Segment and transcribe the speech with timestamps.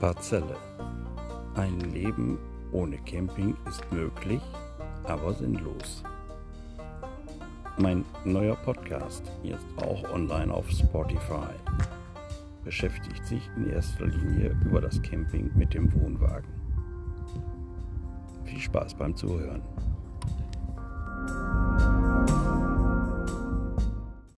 [0.00, 0.56] Parzelle.
[1.56, 2.38] Ein Leben
[2.72, 4.40] ohne Camping ist möglich,
[5.04, 6.02] aber sinnlos.
[7.76, 11.52] Mein neuer Podcast, jetzt auch online auf Spotify,
[12.64, 16.48] beschäftigt sich in erster Linie über das Camping mit dem Wohnwagen.
[18.44, 19.60] Viel Spaß beim Zuhören.